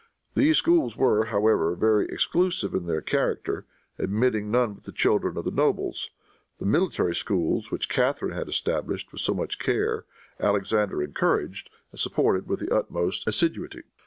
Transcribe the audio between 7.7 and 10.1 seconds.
Catharine had established, with so much care,